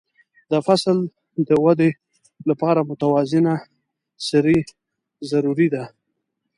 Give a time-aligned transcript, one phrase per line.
[0.51, 0.97] د فصل
[1.47, 1.89] د وده
[2.49, 3.53] لپاره متوازنه
[4.27, 4.59] سرې
[5.29, 5.85] ضروري دي.